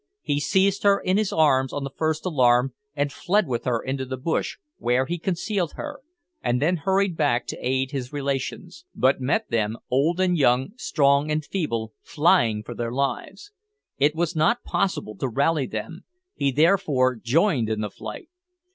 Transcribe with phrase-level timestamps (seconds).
[0.23, 4.03] He seized her in his arms on the first alarm, and fled with her into
[4.03, 5.99] the bush, where he concealed her,
[6.41, 11.29] and then hurried back to aid his relations, but met them old and young, strong
[11.29, 13.51] and feeble flying for their lives.
[13.99, 18.29] It was not possible to rally them; he therefore joined in the flight.